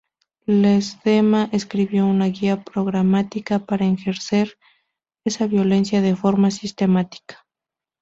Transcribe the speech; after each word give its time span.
Ledesma 0.47 1.49
escribió 1.51 2.07
una 2.07 2.25
guía 2.25 2.63
programática 2.63 3.59
para 3.67 3.85
ejercer 3.85 4.57
esa 5.27 5.45
violencia 5.45 6.01
de 6.01 6.15
forma 6.15 6.49
sistemática. 6.49 7.45